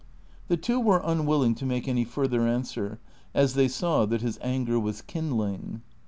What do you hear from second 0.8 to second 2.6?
luiwilling to make any further